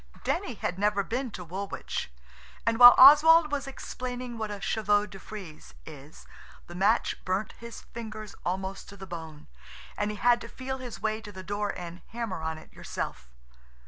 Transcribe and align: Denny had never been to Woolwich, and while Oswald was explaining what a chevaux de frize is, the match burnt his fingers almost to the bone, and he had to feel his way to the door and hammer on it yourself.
Denny 0.23 0.55
had 0.55 0.79
never 0.79 1.03
been 1.03 1.29
to 1.29 1.43
Woolwich, 1.43 2.11
and 2.65 2.79
while 2.79 2.95
Oswald 2.97 3.51
was 3.51 3.67
explaining 3.67 4.35
what 4.35 4.49
a 4.49 4.59
chevaux 4.59 5.05
de 5.05 5.19
frize 5.19 5.75
is, 5.85 6.25
the 6.65 6.73
match 6.73 7.23
burnt 7.23 7.51
his 7.59 7.81
fingers 7.81 8.33
almost 8.43 8.89
to 8.89 8.97
the 8.97 9.05
bone, 9.05 9.45
and 9.95 10.09
he 10.09 10.17
had 10.17 10.41
to 10.41 10.47
feel 10.47 10.79
his 10.79 11.03
way 11.03 11.21
to 11.21 11.31
the 11.31 11.43
door 11.43 11.69
and 11.77 12.01
hammer 12.07 12.41
on 12.41 12.57
it 12.57 12.73
yourself. 12.73 13.29